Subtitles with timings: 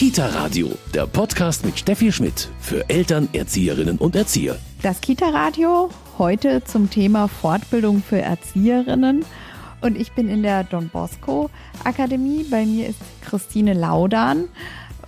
[0.00, 4.56] Kita Radio, der Podcast mit Steffi Schmidt für Eltern, Erzieherinnen und Erzieher.
[4.80, 9.26] Das Kita Radio heute zum Thema Fortbildung für Erzieherinnen.
[9.82, 11.50] Und ich bin in der Don Bosco
[11.84, 12.44] Akademie.
[12.44, 14.48] Bei mir ist Christine Laudan.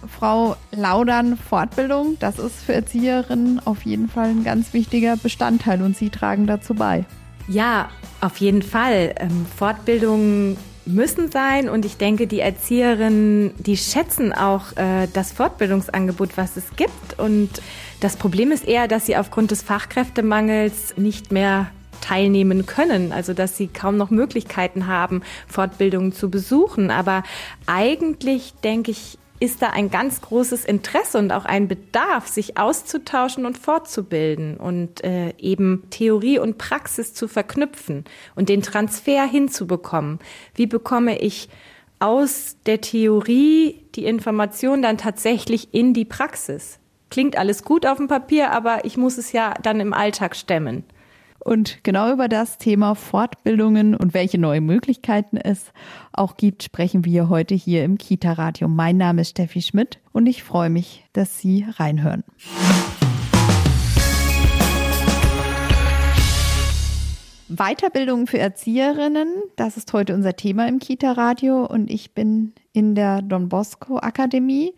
[0.06, 5.96] Frau Laudan, Fortbildung, das ist für Erzieherinnen auf jeden Fall ein ganz wichtiger Bestandteil und
[5.96, 7.06] Sie tragen dazu bei.
[7.48, 7.88] Ja,
[8.20, 9.14] auf jeden Fall.
[9.16, 16.36] Ähm, Fortbildung müssen sein und ich denke, die Erzieherinnen, die schätzen auch äh, das Fortbildungsangebot,
[16.36, 17.18] was es gibt.
[17.18, 17.50] Und
[18.00, 23.56] das Problem ist eher, dass sie aufgrund des Fachkräftemangels nicht mehr teilnehmen können, also dass
[23.56, 26.90] sie kaum noch Möglichkeiten haben, Fortbildungen zu besuchen.
[26.90, 27.22] Aber
[27.66, 33.44] eigentlich denke ich, ist da ein ganz großes Interesse und auch ein Bedarf, sich auszutauschen
[33.44, 38.04] und fortzubilden und äh, eben Theorie und Praxis zu verknüpfen
[38.36, 40.20] und den Transfer hinzubekommen.
[40.54, 41.48] Wie bekomme ich
[41.98, 46.78] aus der Theorie die Information dann tatsächlich in die Praxis?
[47.10, 50.84] Klingt alles gut auf dem Papier, aber ich muss es ja dann im Alltag stemmen.
[51.44, 55.72] Und genau über das Thema Fortbildungen und welche neue Möglichkeiten es
[56.12, 58.68] auch gibt, sprechen wir heute hier im Kita-Radio.
[58.68, 62.22] Mein Name ist Steffi Schmidt und ich freue mich, dass Sie reinhören.
[67.48, 73.20] Weiterbildung für Erzieherinnen, das ist heute unser Thema im Kita-Radio und ich bin in der
[73.20, 74.72] Don Bosco Akademie.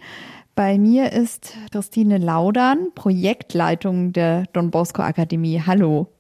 [0.57, 5.62] Bei mir ist Christine Laudan, Projektleitung der Don Bosco Akademie.
[5.65, 6.14] Hallo.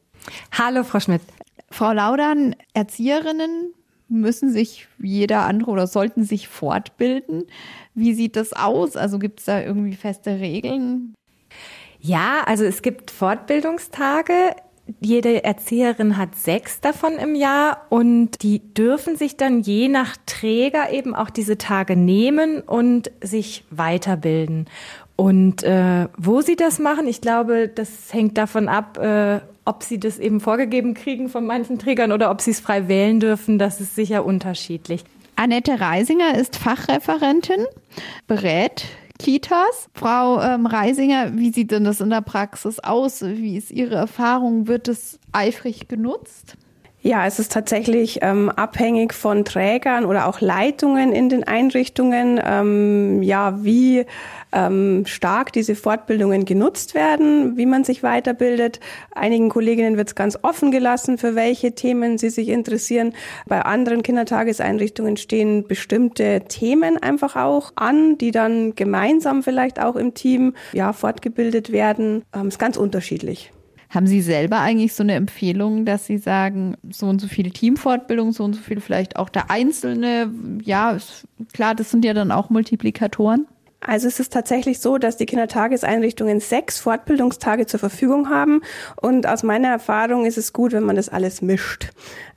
[0.52, 1.22] Hallo, Frau Schmidt.
[1.70, 3.74] Frau Laudan, Erzieherinnen
[4.08, 7.44] müssen sich wie jeder andere oder sollten sich fortbilden.
[7.94, 8.96] Wie sieht das aus?
[8.96, 11.14] Also gibt es da irgendwie feste Regeln?
[12.00, 14.54] Ja, also es gibt Fortbildungstage.
[15.00, 20.92] Jede Erzieherin hat sechs davon im Jahr und die dürfen sich dann je nach Träger
[20.92, 24.66] eben auch diese Tage nehmen und sich weiterbilden.
[25.16, 30.00] Und äh, wo sie das machen, ich glaube, das hängt davon ab, äh, ob sie
[30.00, 33.80] das eben vorgegeben kriegen von manchen Trägern oder ob sie es frei wählen dürfen, das
[33.80, 35.04] ist sicher unterschiedlich.
[35.36, 37.64] Annette Reisinger ist Fachreferentin,
[38.26, 38.86] berät
[39.18, 39.88] Kitas.
[39.94, 43.22] Frau ähm, Reisinger, wie sieht denn das in der Praxis aus?
[43.22, 44.66] Wie ist Ihre Erfahrung?
[44.66, 46.56] Wird es eifrig genutzt?
[47.06, 53.22] Ja, es ist tatsächlich ähm, abhängig von Trägern oder auch Leitungen in den Einrichtungen, ähm,
[53.22, 54.06] ja, wie
[54.52, 58.80] ähm, stark diese Fortbildungen genutzt werden, wie man sich weiterbildet.
[59.14, 63.12] Einigen Kolleginnen wird es ganz offen gelassen, für welche Themen sie sich interessieren.
[63.46, 70.14] Bei anderen Kindertageseinrichtungen stehen bestimmte Themen einfach auch an, die dann gemeinsam vielleicht auch im
[70.14, 72.24] Team ja fortgebildet werden.
[72.34, 73.52] Ähm, ist ganz unterschiedlich.
[73.94, 78.32] Haben Sie selber eigentlich so eine Empfehlung, dass Sie sagen, so und so viele Teamfortbildungen,
[78.32, 80.32] so und so viele vielleicht auch der Einzelne?
[80.64, 80.98] Ja,
[81.52, 83.46] klar, das sind ja dann auch Multiplikatoren.
[83.86, 88.62] Also es ist tatsächlich so, dass die Kindertageseinrichtungen sechs Fortbildungstage zur Verfügung haben.
[89.00, 91.90] Und aus meiner Erfahrung ist es gut, wenn man das alles mischt.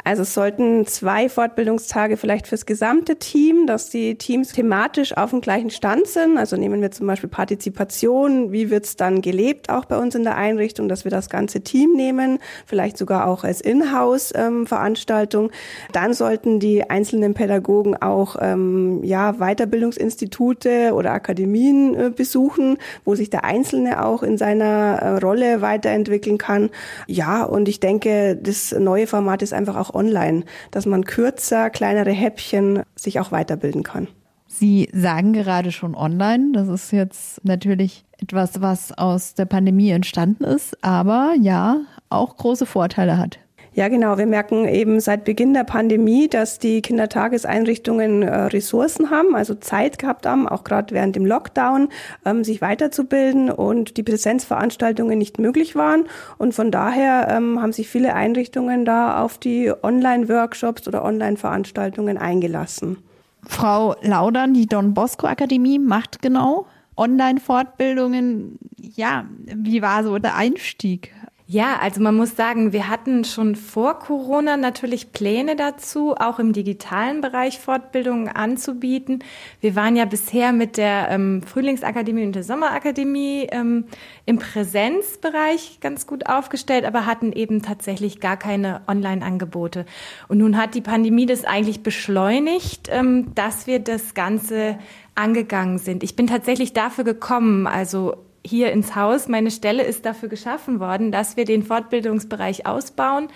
[0.08, 5.42] Also es sollten zwei Fortbildungstage vielleicht fürs gesamte Team, dass die Teams thematisch auf dem
[5.42, 6.38] gleichen Stand sind.
[6.38, 10.38] Also nehmen wir zum Beispiel Partizipation, wie wird's dann gelebt auch bei uns in der
[10.38, 15.48] Einrichtung, dass wir das ganze Team nehmen, vielleicht sogar auch als Inhouse-Veranstaltung.
[15.48, 15.52] Ähm,
[15.92, 23.30] dann sollten die einzelnen Pädagogen auch ähm, ja Weiterbildungsinstitute oder Akademien äh, besuchen, wo sich
[23.30, 26.70] der Einzelne auch in seiner äh, Rolle weiterentwickeln kann.
[27.08, 32.12] Ja, und ich denke, das neue Format ist einfach auch online, dass man kürzer, kleinere
[32.12, 34.08] Häppchen sich auch weiterbilden kann.
[34.48, 36.52] Sie sagen gerade schon online.
[36.54, 42.66] Das ist jetzt natürlich etwas, was aus der Pandemie entstanden ist, aber ja, auch große
[42.66, 43.40] Vorteile hat.
[43.78, 44.18] Ja, genau.
[44.18, 50.00] Wir merken eben seit Beginn der Pandemie, dass die Kindertageseinrichtungen äh, Ressourcen haben, also Zeit
[50.00, 51.90] gehabt haben, auch gerade während dem Lockdown,
[52.26, 56.06] ähm, sich weiterzubilden und die Präsenzveranstaltungen nicht möglich waren.
[56.40, 62.98] Und von daher ähm, haben sich viele Einrichtungen da auf die Online-Workshops oder Online-Veranstaltungen eingelassen.
[63.44, 66.66] Frau Laudern, die Don Bosco Akademie macht genau
[66.96, 68.58] Online-Fortbildungen.
[68.80, 71.14] Ja, wie war so der Einstieg?
[71.50, 76.52] Ja, also man muss sagen, wir hatten schon vor Corona natürlich Pläne dazu, auch im
[76.52, 79.24] digitalen Bereich Fortbildungen anzubieten.
[79.62, 83.86] Wir waren ja bisher mit der ähm, Frühlingsakademie und der Sommerakademie ähm,
[84.26, 89.86] im Präsenzbereich ganz gut aufgestellt, aber hatten eben tatsächlich gar keine Online-Angebote.
[90.28, 94.80] Und nun hat die Pandemie das eigentlich beschleunigt, ähm, dass wir das Ganze
[95.16, 96.04] angegangen sind.
[96.04, 99.28] Ich bin tatsächlich dafür gekommen, also hier ins Haus.
[99.28, 103.28] Meine Stelle ist dafür geschaffen worden, dass wir den Fortbildungsbereich ausbauen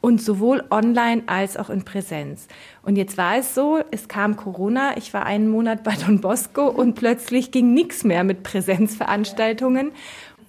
[0.00, 2.46] und sowohl online als auch in Präsenz.
[2.82, 6.68] Und jetzt war es so, es kam Corona, ich war einen Monat bei Don Bosco
[6.68, 9.92] und plötzlich ging nichts mehr mit Präsenzveranstaltungen.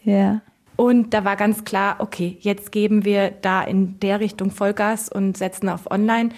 [0.04, 0.42] Ja.
[0.76, 5.38] Und da war ganz klar, okay, jetzt geben wir da in der Richtung Vollgas und
[5.38, 6.30] setzen auf Online.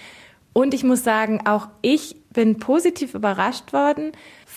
[0.53, 4.11] Und ich muss sagen, auch ich bin positiv überrascht worden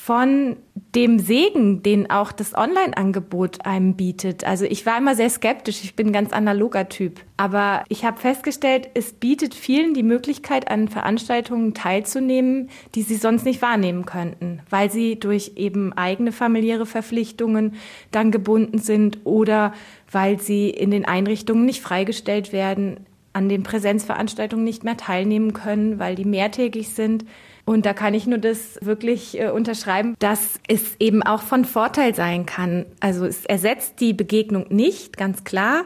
[0.04, 0.56] von
[0.94, 4.44] dem Segen, den auch das Online-Angebot einem bietet.
[4.44, 7.22] Also ich war immer sehr skeptisch, ich bin ein ganz analoger Typ.
[7.38, 13.46] Aber ich habe festgestellt, es bietet vielen die Möglichkeit, an Veranstaltungen teilzunehmen, die sie sonst
[13.46, 17.72] nicht wahrnehmen könnten, weil sie durch eben eigene familiäre Verpflichtungen
[18.10, 19.72] dann gebunden sind oder
[20.12, 25.98] weil sie in den Einrichtungen nicht freigestellt werden, an den Präsenzveranstaltungen nicht mehr teilnehmen können,
[25.98, 27.26] weil die mehrtägig sind.
[27.66, 32.14] Und da kann ich nur das wirklich äh, unterschreiben, dass es eben auch von Vorteil
[32.14, 32.86] sein kann.
[33.00, 35.84] Also es ersetzt die Begegnung nicht, ganz klar.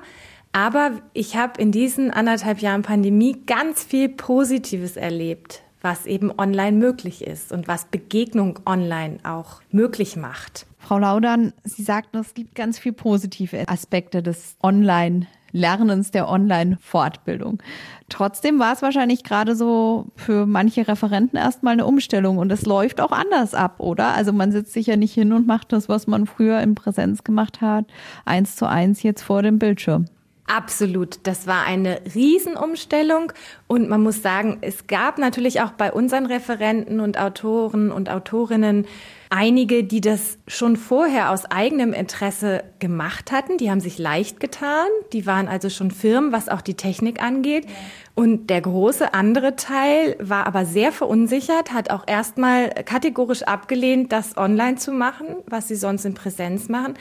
[0.53, 6.77] Aber ich habe in diesen anderthalb Jahren Pandemie ganz viel Positives erlebt, was eben online
[6.77, 10.67] möglich ist und was Begegnung online auch möglich macht.
[10.79, 17.63] Frau Laudern, Sie sagten, es gibt ganz viel positive Aspekte des Online Lernens der Online-Fortbildung.
[18.09, 23.01] Trotzdem war es wahrscheinlich gerade so für manche Referenten erstmal eine Umstellung und es läuft
[23.01, 24.15] auch anders ab, oder?
[24.15, 27.25] Also man sitzt sich ja nicht hin und macht das, was man früher in Präsenz
[27.25, 27.87] gemacht hat,
[28.25, 30.07] eins zu eins jetzt vor dem Bildschirm.
[30.49, 31.19] Absolut.
[31.25, 33.33] Das war eine Riesenumstellung.
[33.67, 38.87] Und man muss sagen, es gab natürlich auch bei unseren Referenten und Autoren und Autorinnen
[39.31, 43.59] einige, die das schon vorher aus eigenem Interesse gemacht hatten.
[43.59, 44.89] Die haben sich leicht getan.
[45.13, 47.67] Die waren also schon firm, was auch die Technik angeht.
[48.15, 54.37] Und der große andere Teil war aber sehr verunsichert, hat auch erstmal kategorisch abgelehnt, das
[54.37, 56.95] online zu machen, was sie sonst in Präsenz machen,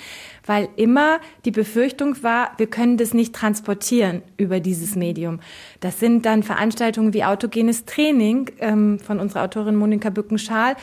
[0.45, 5.39] weil immer die Befürchtung war, wir können das nicht transportieren über dieses Medium.
[5.79, 10.75] Das sind dann Veranstaltungen wie autogenes Training ähm, von unserer Autorin Monika Bückenschal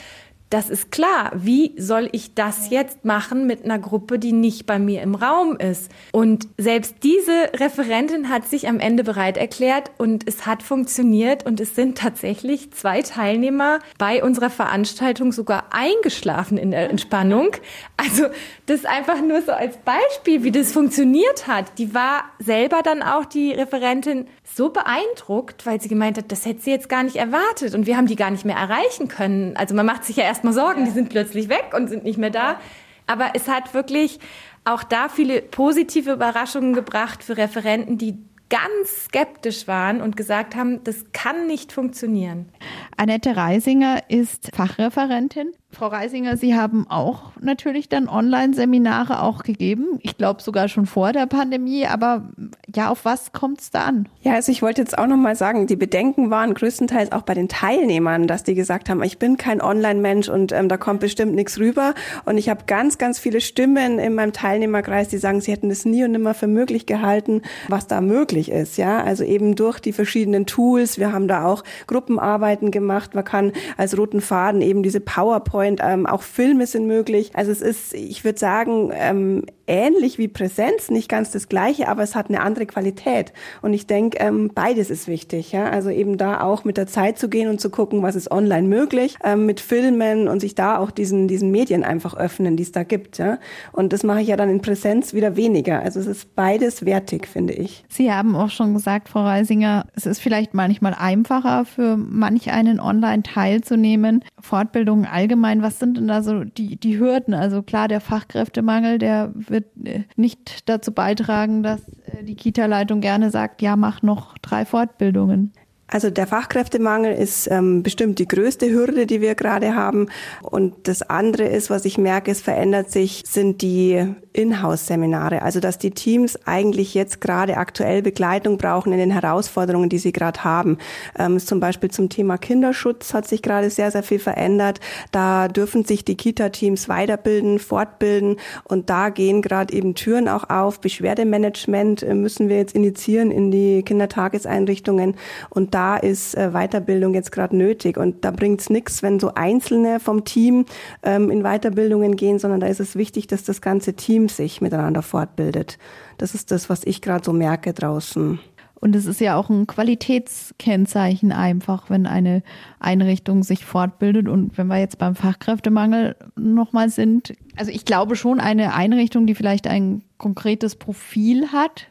[0.51, 1.33] das ist klar.
[1.35, 5.57] Wie soll ich das jetzt machen mit einer Gruppe, die nicht bei mir im Raum
[5.57, 5.91] ist?
[6.13, 11.61] Und selbst diese Referentin hat sich am Ende bereit erklärt und es hat funktioniert und
[11.61, 17.49] es sind tatsächlich zwei Teilnehmer bei unserer Veranstaltung sogar eingeschlafen in der Entspannung.
[17.97, 18.27] Also
[18.67, 21.79] das einfach nur so als Beispiel, wie das funktioniert hat.
[21.79, 26.61] Die war selber dann auch die Referentin so beeindruckt, weil sie gemeint hat, das hätte
[26.61, 29.57] sie jetzt gar nicht erwartet und wir haben die gar nicht mehr erreichen können.
[29.57, 32.31] Also man macht sich ja erstmal Sorgen, die sind plötzlich weg und sind nicht mehr
[32.31, 32.61] da.
[33.07, 34.21] Aber es hat wirklich
[34.65, 38.19] auch da viele positive Überraschungen gebracht für Referenten, die
[38.55, 42.49] ganz skeptisch waren und gesagt haben, das kann nicht funktionieren.
[42.97, 49.99] Annette Reisinger ist Fachreferentin Frau Reisinger, Sie haben auch natürlich dann Online-Seminare auch gegeben.
[50.01, 51.87] Ich glaube sogar schon vor der Pandemie.
[51.87, 52.29] Aber
[52.75, 54.09] ja, auf was kommt es da an?
[54.23, 57.49] Ja, also ich wollte jetzt auch nochmal sagen, die Bedenken waren größtenteils auch bei den
[57.49, 61.59] Teilnehmern, dass die gesagt haben, ich bin kein Online-Mensch und ähm, da kommt bestimmt nichts
[61.59, 61.95] rüber.
[62.25, 65.85] Und ich habe ganz, ganz viele Stimmen in meinem Teilnehmerkreis, die sagen, sie hätten es
[65.85, 68.77] nie und nimmer für möglich gehalten, was da möglich ist.
[68.77, 70.99] Ja, also eben durch die verschiedenen Tools.
[70.99, 73.15] Wir haben da auch Gruppenarbeiten gemacht.
[73.15, 77.31] Man kann als roten Faden eben diese PowerPoint PowerPoint, ähm, auch Filme sind möglich.
[77.35, 82.03] Also es ist, ich würde sagen, ähm, ähnlich wie Präsenz, nicht ganz das gleiche, aber
[82.03, 83.33] es hat eine andere Qualität.
[83.63, 85.53] Und ich denke, ähm, beides ist wichtig.
[85.53, 85.71] Ja?
[85.71, 88.69] Also eben da auch mit der Zeit zu gehen und zu gucken, was ist online
[88.69, 92.73] möglich, ähm, mit Filmen und sich da auch diesen, diesen Medien einfach öffnen, die es
[92.73, 93.19] da gibt.
[93.19, 93.39] Ja?
[93.73, 95.81] Und das mache ich ja dann in Präsenz wieder weniger.
[95.81, 97.85] Also es ist beides wertig, finde ich.
[97.89, 102.81] Sie haben auch schon gesagt, Frau Reisinger, es ist vielleicht manchmal einfacher für manch einen
[102.81, 104.25] online teilzunehmen.
[104.41, 107.35] Fortbildungen allgemein, was sind denn da so die, die Hürden?
[107.35, 113.31] Also klar, der Fachkräftemangel, der wird äh, nicht dazu beitragen, dass äh, die Kita-Leitung gerne
[113.31, 115.53] sagt, ja, mach noch drei Fortbildungen.
[115.87, 120.09] Also der Fachkräftemangel ist ähm, bestimmt die größte Hürde, die wir gerade haben.
[120.41, 125.43] Und das andere ist, was ich merke, es verändert sich, sind die Inhouse-Seminare.
[125.43, 130.13] Also dass die Teams eigentlich jetzt gerade aktuell Begleitung brauchen in den Herausforderungen, die sie
[130.13, 130.79] gerade haben.
[131.19, 134.81] Ähm, zum Beispiel zum Thema Kinderschutz hat sich gerade sehr, sehr viel verändert.
[135.13, 138.37] Da dürfen sich die Kita-Teams weiterbilden, fortbilden.
[138.65, 140.81] Und da gehen gerade eben Türen auch auf.
[140.81, 145.15] Beschwerdemanagement äh, müssen wir jetzt initiieren in die Kindertageseinrichtungen.
[145.51, 147.97] Und da ist äh, Weiterbildung jetzt gerade nötig.
[147.97, 150.67] Und da bringt es nichts, wenn so Einzelne vom Team
[151.03, 155.03] ähm, in Weiterbildungen gehen, sondern da ist es wichtig, dass das ganze Team sich miteinander
[155.03, 155.79] fortbildet.
[156.17, 158.39] Das ist das, was ich gerade so merke draußen.
[158.77, 162.43] Und es ist ja auch ein Qualitätskennzeichen einfach, wenn eine
[162.79, 164.29] Einrichtung sich fortbildet.
[164.29, 169.35] Und wenn wir jetzt beim Fachkräftemangel nochmal sind, also ich glaube schon, eine Einrichtung, die
[169.35, 171.89] vielleicht ein konkretes Profil hat,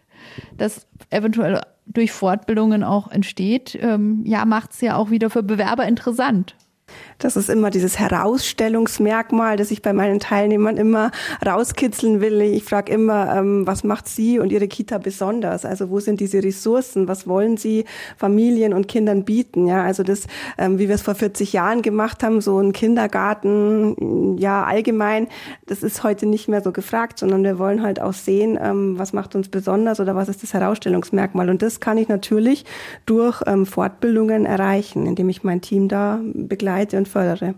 [0.55, 5.85] das eventuell durch Fortbildungen auch entsteht, ähm, ja, macht es ja auch wieder für Bewerber
[5.85, 6.55] interessant.
[7.19, 11.11] Das ist immer dieses Herausstellungsmerkmal, das ich bei meinen Teilnehmern immer
[11.45, 12.41] rauskitzeln will.
[12.41, 15.65] Ich frage immer, ähm, was macht Sie und Ihre Kita besonders?
[15.65, 17.07] Also wo sind diese Ressourcen?
[17.07, 17.85] Was wollen Sie
[18.17, 19.67] Familien und Kindern bieten?
[19.67, 24.37] Ja, also das, ähm, wie wir es vor 40 Jahren gemacht haben, so ein Kindergarten,
[24.37, 25.27] ja allgemein,
[25.65, 29.13] das ist heute nicht mehr so gefragt, sondern wir wollen halt auch sehen, ähm, was
[29.13, 31.49] macht uns besonders oder was ist das Herausstellungsmerkmal?
[31.49, 32.65] Und das kann ich natürlich
[33.05, 37.55] durch ähm, Fortbildungen erreichen, indem ich mein Team da begleite und fördere.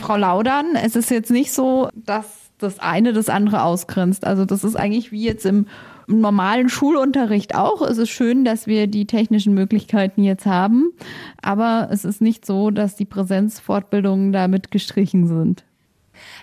[0.00, 4.26] Frau Laudern, es ist jetzt nicht so, dass das eine das andere ausgrenzt.
[4.26, 5.66] Also das ist eigentlich wie jetzt im
[6.06, 7.80] normalen Schulunterricht auch.
[7.82, 10.92] Es ist schön, dass wir die technischen Möglichkeiten jetzt haben,
[11.40, 15.64] aber es ist nicht so, dass die Präsenzfortbildungen damit gestrichen sind.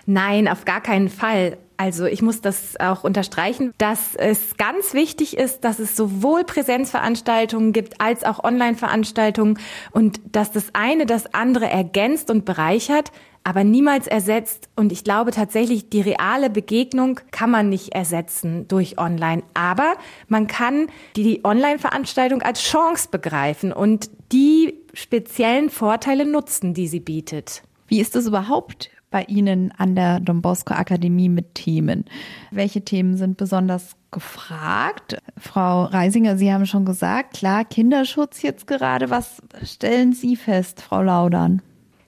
[0.06, 1.56] Nein, auf gar keinen Fall.
[1.82, 7.72] Also ich muss das auch unterstreichen, dass es ganz wichtig ist, dass es sowohl Präsenzveranstaltungen
[7.72, 9.58] gibt als auch Online-Veranstaltungen
[9.90, 13.10] und dass das eine das andere ergänzt und bereichert,
[13.42, 14.68] aber niemals ersetzt.
[14.76, 19.42] Und ich glaube tatsächlich, die reale Begegnung kann man nicht ersetzen durch Online.
[19.52, 19.94] Aber
[20.28, 20.86] man kann
[21.16, 27.64] die Online-Veranstaltung als Chance begreifen und die speziellen Vorteile nutzen, die sie bietet.
[27.88, 32.04] Wie ist das überhaupt bei Ihnen an der Don Bosco Akademie mit Themen?
[32.50, 35.18] Welche Themen sind besonders gefragt?
[35.38, 39.10] Frau Reisinger, Sie haben schon gesagt, klar, Kinderschutz jetzt gerade.
[39.10, 41.62] Was stellen Sie fest, Frau Laudern?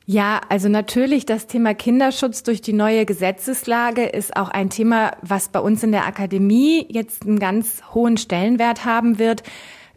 [0.07, 5.49] Ja, also natürlich das Thema Kinderschutz durch die neue Gesetzeslage ist auch ein Thema, was
[5.49, 9.43] bei uns in der Akademie jetzt einen ganz hohen Stellenwert haben wird.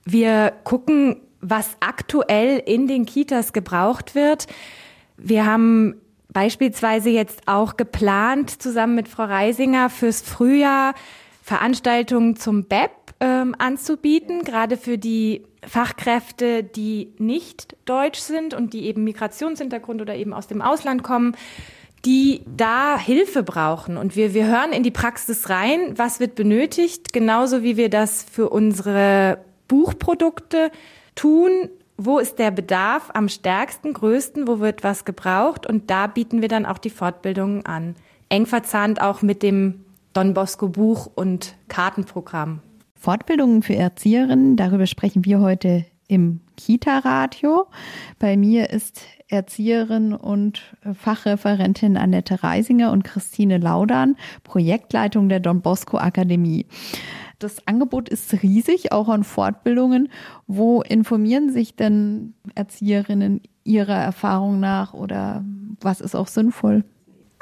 [0.06, 4.48] Wir gucken, was aktuell in den Kitas gebraucht wird.
[5.18, 5.96] Wir haben
[6.38, 10.94] beispielsweise jetzt auch geplant, zusammen mit Frau Reisinger fürs Frühjahr
[11.42, 18.86] Veranstaltungen zum BEP ähm, anzubieten, gerade für die Fachkräfte, die nicht deutsch sind und die
[18.86, 21.36] eben Migrationshintergrund oder eben aus dem Ausland kommen,
[22.06, 23.98] die da Hilfe brauchen.
[23.98, 28.24] Und wir, wir hören in die Praxis rein, was wird benötigt, genauso wie wir das
[28.32, 30.70] für unsere Buchprodukte
[31.16, 31.70] tun.
[31.98, 34.48] Wo ist der Bedarf am stärksten, größten?
[34.48, 35.66] Wo wird was gebraucht?
[35.66, 37.96] Und da bieten wir dann auch die Fortbildungen an.
[38.30, 42.60] Eng verzahnt auch mit dem Don Bosco Buch und Kartenprogramm.
[42.96, 47.68] Fortbildungen für Erzieherinnen, darüber sprechen wir heute im Kita-Radio.
[48.20, 50.62] Bei mir ist Erzieherin und
[50.94, 56.66] Fachreferentin Annette Reisinger und Christine Laudern, Projektleitung der Don Bosco Akademie.
[57.40, 60.10] Das Angebot ist riesig, auch an Fortbildungen.
[60.48, 65.44] Wo informieren sich denn Erzieherinnen ihrer Erfahrung nach oder
[65.80, 66.84] was ist auch sinnvoll?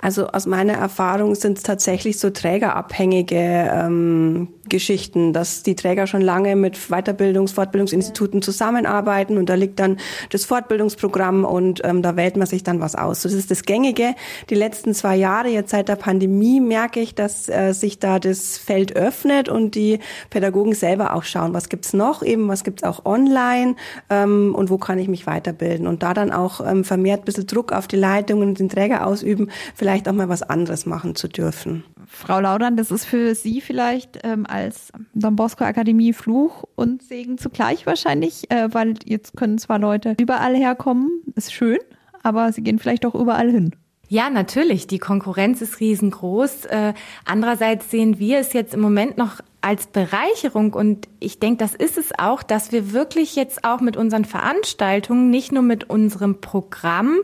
[0.02, 6.22] Also aus meiner Erfahrung sind es tatsächlich so trägerabhängige ähm, Geschichten, dass die Träger schon
[6.22, 9.98] lange mit Weiterbildungs-, Fortbildungsinstituten zusammenarbeiten und da liegt dann
[10.32, 13.22] das Fortbildungsprogramm und ähm, da wählt man sich dann was aus.
[13.22, 14.16] So, das ist das Gängige.
[14.50, 18.58] Die letzten zwei Jahre, jetzt seit der Pandemie, merke ich, dass äh, sich da das
[18.58, 20.00] Feld öffnet und die
[20.30, 23.76] Pädagogen selber auch schauen, was gibt's noch, eben was gibt's auch online
[24.10, 27.48] ähm, und wo kann ich mich weiterbilden und da dann auch ähm, vermehrt ein bisschen
[27.48, 31.28] Druck auf die Leitungen und den Träger ausüben, vielleicht auch mal was anderes machen zu
[31.28, 31.84] dürfen.
[32.06, 37.38] Frau Laudern, das ist für Sie vielleicht ähm, als Don Bosco Akademie Fluch und Segen
[37.38, 41.80] zugleich wahrscheinlich, äh, weil jetzt können zwar Leute überall herkommen, ist schön,
[42.22, 43.72] aber sie gehen vielleicht auch überall hin.
[44.08, 44.88] Ja, natürlich.
[44.88, 46.66] Die Konkurrenz ist riesengroß.
[46.66, 46.94] Äh,
[47.26, 51.98] andererseits sehen wir es jetzt im Moment noch als Bereicherung und ich denke, das ist
[51.98, 57.18] es auch, dass wir wirklich jetzt auch mit unseren Veranstaltungen, nicht nur mit unserem Programm,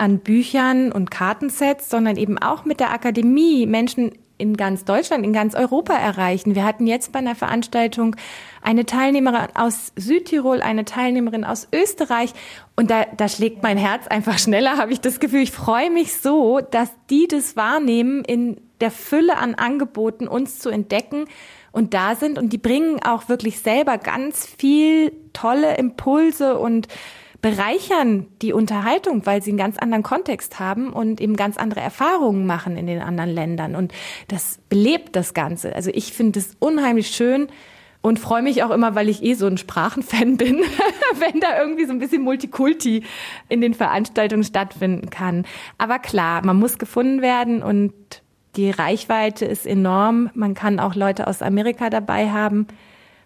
[0.00, 5.34] an Büchern und Kartensets, sondern eben auch mit der Akademie Menschen in ganz Deutschland, in
[5.34, 6.54] ganz Europa erreichen.
[6.54, 8.16] Wir hatten jetzt bei einer Veranstaltung
[8.62, 12.32] eine Teilnehmerin aus Südtirol, eine Teilnehmerin aus Österreich.
[12.76, 15.42] Und da, da schlägt mein Herz einfach schneller, habe ich das Gefühl.
[15.42, 20.70] Ich freue mich so, dass die das wahrnehmen, in der Fülle an Angeboten uns zu
[20.70, 21.26] entdecken
[21.72, 22.38] und da sind.
[22.38, 26.88] Und die bringen auch wirklich selber ganz viel tolle Impulse und
[27.42, 32.46] bereichern die Unterhaltung, weil sie einen ganz anderen Kontext haben und eben ganz andere Erfahrungen
[32.46, 33.74] machen in den anderen Ländern.
[33.74, 33.92] Und
[34.28, 35.74] das belebt das Ganze.
[35.74, 37.48] Also ich finde es unheimlich schön
[38.02, 40.62] und freue mich auch immer, weil ich eh so ein Sprachenfan bin,
[41.18, 43.04] wenn da irgendwie so ein bisschen Multikulti
[43.48, 45.46] in den Veranstaltungen stattfinden kann.
[45.78, 47.92] Aber klar, man muss gefunden werden und
[48.56, 50.30] die Reichweite ist enorm.
[50.34, 52.66] Man kann auch Leute aus Amerika dabei haben.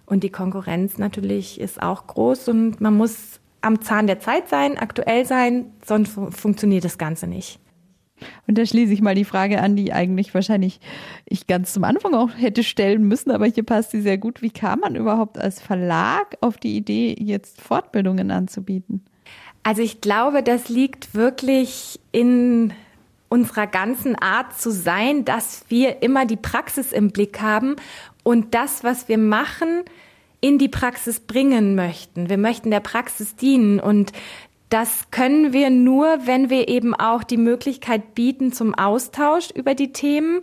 [0.06, 4.78] Und die Konkurrenz natürlich ist auch groß und man muss am Zahn der Zeit sein,
[4.78, 7.58] aktuell sein, sonst funktioniert das Ganze nicht.
[8.46, 10.80] Und da schließe ich mal die Frage an, die eigentlich wahrscheinlich
[11.26, 14.40] ich ganz zum Anfang auch hätte stellen müssen, aber hier passt sie sehr gut.
[14.40, 19.04] Wie kam man überhaupt als Verlag auf die Idee, jetzt Fortbildungen anzubieten?
[19.62, 22.72] Also ich glaube, das liegt wirklich in
[23.28, 27.76] unserer ganzen Art zu sein, dass wir immer die Praxis im Blick haben
[28.22, 29.82] und das, was wir machen,
[30.44, 32.28] in die Praxis bringen möchten.
[32.28, 34.12] Wir möchten der Praxis dienen und
[34.68, 39.92] das können wir nur, wenn wir eben auch die Möglichkeit bieten zum Austausch über die
[39.92, 40.40] Themen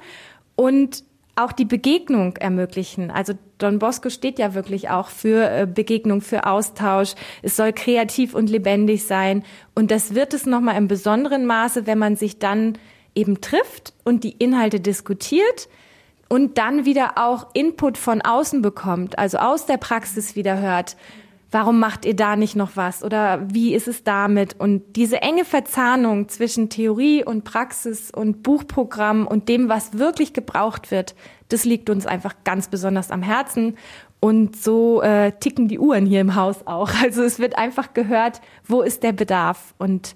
[0.55, 1.03] und
[1.35, 3.11] auch die Begegnung ermöglichen.
[3.11, 7.13] Also Don Bosco steht ja wirklich auch für äh, Begegnung, für Austausch.
[7.43, 9.43] Es soll kreativ und lebendig sein.
[9.75, 12.79] Und das wird es nochmal im besonderen Maße, wenn man sich dann
[13.13, 15.69] eben trifft und die Inhalte diskutiert
[16.31, 20.95] und dann wieder auch Input von außen bekommt, also aus der Praxis wieder hört
[21.51, 24.55] warum macht ihr da nicht noch was oder wie ist es damit?
[24.57, 30.91] Und diese enge Verzahnung zwischen Theorie und Praxis und Buchprogramm und dem, was wirklich gebraucht
[30.91, 31.13] wird,
[31.49, 33.77] das liegt uns einfach ganz besonders am Herzen.
[34.21, 36.91] Und so äh, ticken die Uhren hier im Haus auch.
[37.03, 39.73] Also es wird einfach gehört, wo ist der Bedarf?
[39.77, 40.15] Und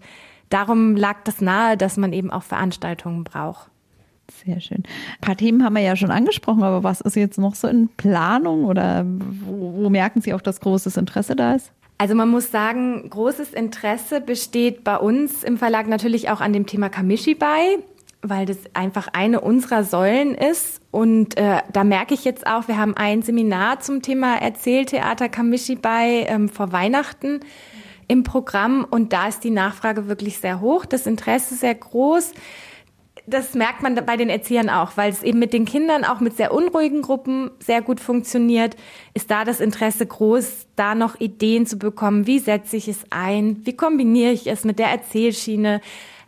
[0.49, 3.69] darum lag das nahe, dass man eben auch Veranstaltungen braucht.
[4.45, 4.83] Sehr schön.
[4.85, 7.89] Ein paar Themen haben wir ja schon angesprochen, aber was ist jetzt noch so in
[7.89, 11.71] Planung oder wo, wo merken Sie auch, dass großes Interesse da ist?
[11.97, 16.65] Also man muss sagen, großes Interesse besteht bei uns im Verlag natürlich auch an dem
[16.65, 17.77] Thema Kamishibai,
[18.21, 20.81] weil das einfach eine unserer Säulen ist.
[20.91, 26.25] Und äh, da merke ich jetzt auch, wir haben ein Seminar zum Thema Erzähltheater Kamishibai
[26.27, 27.39] ähm, vor Weihnachten
[28.07, 32.33] im Programm und da ist die Nachfrage wirklich sehr hoch, das Interesse sehr groß
[33.27, 36.37] das merkt man bei den Erziehern auch, weil es eben mit den Kindern auch mit
[36.37, 38.75] sehr unruhigen Gruppen sehr gut funktioniert,
[39.13, 43.61] ist da das Interesse groß, da noch Ideen zu bekommen, wie setze ich es ein,
[43.65, 45.81] wie kombiniere ich es mit der Erzählschiene.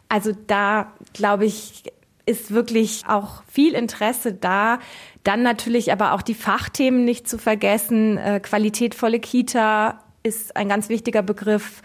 [0.10, 1.84] Also da, glaube ich,
[2.25, 4.80] ist wirklich auch viel Interesse da.
[5.24, 8.18] Dann natürlich aber auch die Fachthemen nicht zu vergessen.
[8.18, 11.82] Äh, qualitätvolle Kita ist ein ganz wichtiger Begriff.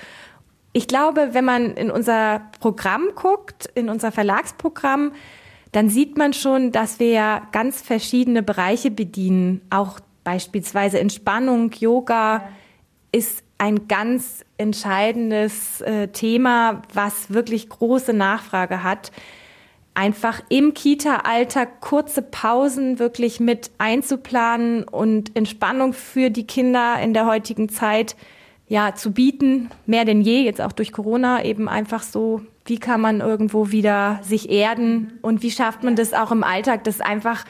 [0.73, 5.13] Ich glaube, wenn man in unser Programm guckt, in unser Verlagsprogramm,
[5.73, 9.63] dann sieht man schon, dass wir ja ganz verschiedene Bereiche bedienen.
[9.71, 12.49] Auch beispielsweise Entspannung, Yoga
[13.11, 19.13] ist ein ganz entscheidendes äh, Thema, was wirklich große Nachfrage hat.
[19.95, 27.27] Einfach im Kita-Alltag kurze Pausen wirklich mit einzuplanen und Entspannung für die Kinder in der
[27.27, 28.17] heutigen Zeit
[28.73, 33.03] ja, zu bieten, mehr denn je, jetzt auch durch Corona, eben einfach so, wie kann
[33.03, 37.45] man irgendwo wieder sich erden und wie schafft man das auch im Alltag, das einfach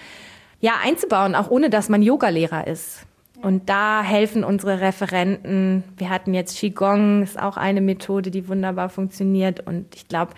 [0.59, 3.07] ja einzubauen, auch ohne dass man Yogalehrer ist.
[3.41, 5.85] Und da helfen unsere Referenten.
[5.97, 9.65] Wir hatten jetzt Qigong, ist auch eine Methode, die wunderbar funktioniert.
[9.65, 10.33] Und ich glaube,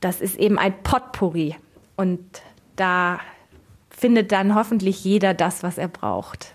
[0.00, 1.54] das ist eben ein Potpourri.
[1.94, 2.20] Und
[2.74, 3.20] da
[3.90, 6.52] findet dann hoffentlich jeder das, was er braucht.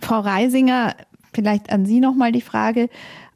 [0.00, 0.94] Frau Reisinger,
[1.38, 2.88] Vielleicht an Sie nochmal die Frage,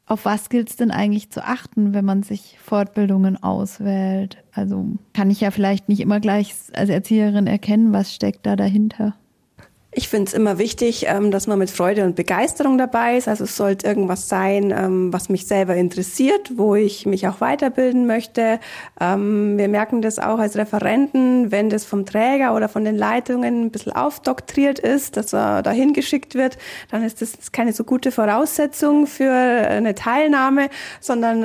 [0.07, 4.43] auf was gilt es denn eigentlich zu achten, wenn man sich Fortbildungen auswählt?
[4.51, 9.15] Also kann ich ja vielleicht nicht immer gleich als Erzieherin erkennen, was steckt da dahinter.
[9.95, 13.27] Ich finde es immer wichtig, ähm, dass man mit Freude und Begeisterung dabei ist.
[13.27, 18.07] Also es sollte irgendwas sein, ähm, was mich selber interessiert, wo ich mich auch weiterbilden
[18.07, 18.59] möchte.
[18.99, 23.65] Ähm, wir merken das auch als Referenten, wenn das vom Träger oder von den Leitungen
[23.65, 26.57] ein bisschen aufdoktriert ist, dass er dahin geschickt wird,
[26.89, 31.43] dann ist das keine so gute Voraussetzung für eine Teilnahme, sondern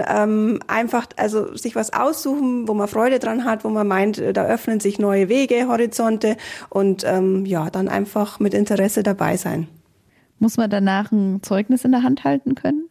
[0.67, 4.81] einfach also sich was aussuchen, wo man Freude dran hat, wo man meint, da öffnen
[4.81, 6.37] sich neue Wege, Horizonte
[6.71, 7.03] und
[7.45, 9.69] ja, dann einfach mit Interesse dabei sein.
[10.39, 12.89] Muss man danach ein Zeugnis in der Hand halten können?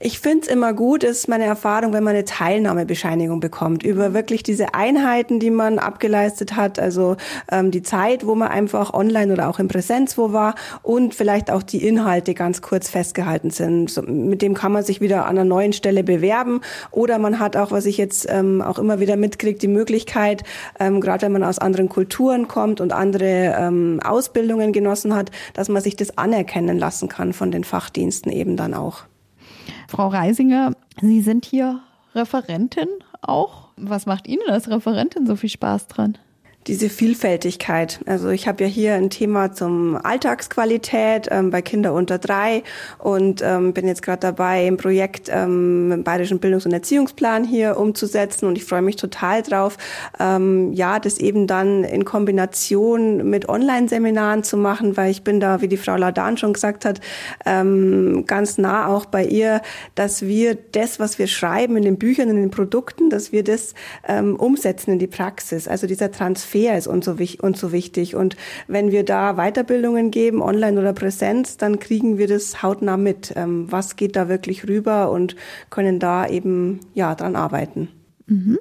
[0.00, 4.44] Ich finde es immer gut, ist meine Erfahrung, wenn man eine Teilnahmebescheinigung bekommt über wirklich
[4.44, 7.16] diese Einheiten, die man abgeleistet hat, also
[7.50, 11.50] ähm, die Zeit, wo man einfach online oder auch in Präsenz wo war und vielleicht
[11.50, 13.90] auch die Inhalte ganz kurz festgehalten sind.
[13.90, 16.60] So, mit dem kann man sich wieder an einer neuen Stelle bewerben
[16.92, 20.44] oder man hat auch, was ich jetzt ähm, auch immer wieder mitkriege, die Möglichkeit,
[20.78, 25.68] ähm, gerade wenn man aus anderen Kulturen kommt und andere ähm, Ausbildungen genossen hat, dass
[25.68, 29.02] man sich das anerkennen lassen kann von den Fachdiensten eben dann auch.
[29.88, 31.80] Frau Reisinger, Sie sind hier
[32.14, 32.88] Referentin
[33.22, 33.68] auch.
[33.78, 36.18] Was macht Ihnen als Referentin so viel Spaß dran?
[36.68, 38.00] Diese Vielfältigkeit.
[38.06, 42.62] Also ich habe ja hier ein Thema zum Alltagsqualität ähm, bei Kinder unter drei
[42.98, 47.78] und ähm, bin jetzt gerade dabei, im Projekt ähm, im Bayerischen Bildungs- und Erziehungsplan hier
[47.78, 49.78] umzusetzen und ich freue mich total drauf,
[50.20, 55.62] ähm, ja, das eben dann in Kombination mit Online-Seminaren zu machen, weil ich bin da,
[55.62, 57.00] wie die Frau Ladan schon gesagt hat,
[57.46, 59.62] ähm, ganz nah auch bei ihr,
[59.94, 63.72] dass wir das, was wir schreiben in den Büchern, in den Produkten, dass wir das
[64.06, 65.66] ähm, umsetzen in die Praxis.
[65.66, 68.16] Also dieser Transfer ist uns so, uns so wichtig.
[68.16, 73.32] Und wenn wir da Weiterbildungen geben, online oder Präsenz, dann kriegen wir das hautnah mit.
[73.36, 75.36] Ähm, was geht da wirklich rüber und
[75.70, 77.88] können da eben ja dran arbeiten.
[78.26, 78.58] Mhm.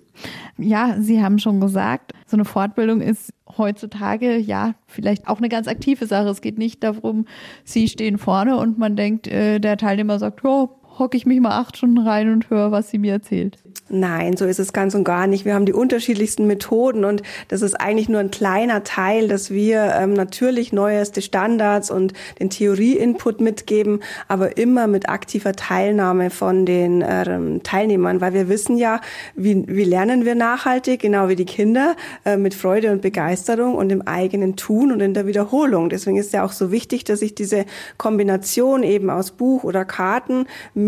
[0.58, 5.68] Ja, Sie haben schon gesagt, so eine Fortbildung ist heutzutage ja vielleicht auch eine ganz
[5.68, 6.30] aktive Sache.
[6.30, 7.26] Es geht nicht darum,
[7.64, 11.58] Sie stehen vorne und man denkt, äh, der Teilnehmer sagt, oh, hocke ich mich mal
[11.58, 13.58] acht Stunden rein und höre, was sie mir erzählt.
[13.90, 15.46] Nein, so ist es ganz und gar nicht.
[15.46, 19.94] Wir haben die unterschiedlichsten Methoden und das ist eigentlich nur ein kleiner Teil, dass wir
[19.98, 27.02] ähm, natürlich neueste Standards und den Theorie-Input mitgeben, aber immer mit aktiver Teilnahme von den
[27.08, 29.00] ähm, Teilnehmern, weil wir wissen ja,
[29.36, 33.90] wie, wie lernen wir nachhaltig, genau wie die Kinder, äh, mit Freude und Begeisterung und
[33.90, 35.90] im eigenen Tun und in der Wiederholung.
[35.90, 37.66] Deswegen ist ja auch so wichtig, dass ich diese
[37.98, 40.46] Kombination eben aus Buch oder Karten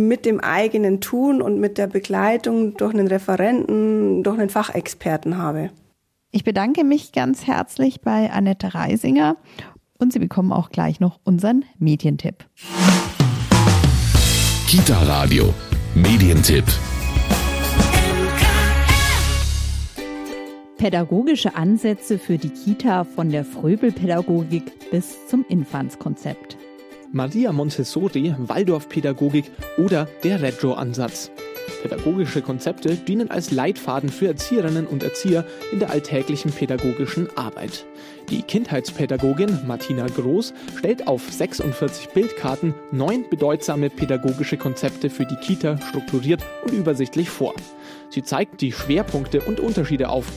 [0.07, 5.69] mit dem eigenen Tun und mit der Begleitung durch einen Referenten, durch einen Fachexperten habe.
[6.31, 9.35] Ich bedanke mich ganz herzlich bei Annette Reisinger
[9.97, 12.45] und Sie bekommen auch gleich noch unseren Medientipp.
[14.67, 15.53] Kita Radio
[15.95, 16.65] Medientipp.
[20.77, 26.57] Pädagogische Ansätze für die Kita von der Fröbelpädagogik bis zum Infantskonzept.
[27.11, 31.31] Maria Montessori, Waldorfpädagogik oder der Retro-Ansatz.
[31.81, 37.85] Pädagogische Konzepte dienen als Leitfaden für Erzieherinnen und Erzieher in der alltäglichen pädagogischen Arbeit.
[38.29, 45.79] Die Kindheitspädagogin Martina Groß stellt auf 46 Bildkarten neun bedeutsame pädagogische Konzepte für die Kita
[45.89, 47.53] strukturiert und übersichtlich vor.
[48.09, 50.27] Sie zeigt die Schwerpunkte und Unterschiede auf.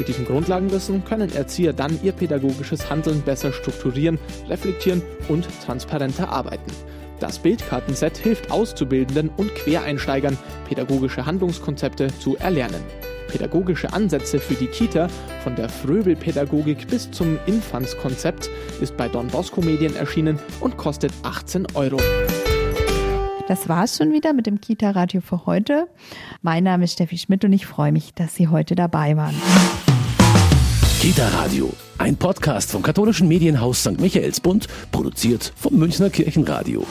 [0.00, 6.72] Mit diesem Grundlagenwissen können Erzieher dann ihr pädagogisches Handeln besser strukturieren, reflektieren und transparenter arbeiten.
[7.18, 12.82] Das Bildkartenset hilft Auszubildenden und Quereinsteigern, pädagogische Handlungskonzepte zu erlernen.
[13.28, 15.08] Pädagogische Ansätze für die Kita
[15.44, 18.48] von der Fröbelpädagogik bis zum Infantskonzept
[18.80, 22.00] ist bei Don Bosco Medien erschienen und kostet 18 Euro.
[23.48, 25.88] Das war's schon wieder mit dem Kita-Radio für heute.
[26.40, 29.34] Mein Name ist Steffi Schmidt und ich freue mich, dass Sie heute dabei waren.
[31.00, 33.98] Kita Radio, ein Podcast vom katholischen Medienhaus St.
[33.98, 36.84] Michaelsbund, produziert vom Münchner Kirchenradio.